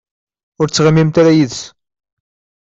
Ur 0.59 0.67
ttɣimimt 0.67 1.15
ara 1.21 1.37
yid-s. 1.37 1.59